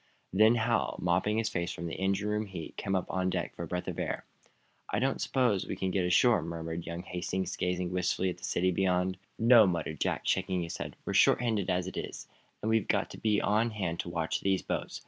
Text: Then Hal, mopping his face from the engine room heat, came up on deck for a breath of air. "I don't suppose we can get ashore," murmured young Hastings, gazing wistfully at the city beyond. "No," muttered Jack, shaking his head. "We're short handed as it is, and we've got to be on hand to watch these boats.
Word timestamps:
Then 0.33 0.55
Hal, 0.55 0.97
mopping 0.99 1.37
his 1.37 1.47
face 1.49 1.71
from 1.71 1.85
the 1.85 1.93
engine 1.93 2.27
room 2.27 2.47
heat, 2.47 2.75
came 2.75 2.95
up 2.95 3.05
on 3.11 3.29
deck 3.29 3.53
for 3.53 3.61
a 3.61 3.67
breath 3.67 3.87
of 3.87 3.99
air. 3.99 4.25
"I 4.89 4.97
don't 4.97 5.21
suppose 5.21 5.67
we 5.67 5.75
can 5.75 5.91
get 5.91 6.07
ashore," 6.07 6.41
murmured 6.41 6.87
young 6.87 7.03
Hastings, 7.03 7.55
gazing 7.55 7.91
wistfully 7.91 8.31
at 8.31 8.37
the 8.39 8.43
city 8.43 8.71
beyond. 8.71 9.19
"No," 9.37 9.67
muttered 9.67 9.99
Jack, 10.01 10.25
shaking 10.25 10.63
his 10.63 10.77
head. 10.77 10.95
"We're 11.05 11.13
short 11.13 11.39
handed 11.39 11.69
as 11.69 11.85
it 11.85 11.97
is, 11.97 12.27
and 12.63 12.69
we've 12.71 12.87
got 12.87 13.11
to 13.11 13.19
be 13.19 13.39
on 13.41 13.69
hand 13.69 13.99
to 13.99 14.09
watch 14.09 14.39
these 14.41 14.63
boats. 14.63 14.99